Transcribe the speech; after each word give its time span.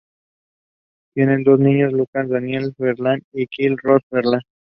Tienen 1.13 1.43
dos 1.43 1.59
niños, 1.59 1.93
Lucas 1.93 2.27
Daniel 2.27 2.73
Bernal 2.75 3.21
y 3.33 3.45
Kylie 3.45 3.77
Rose 3.83 4.05
Bernal. 4.09 4.41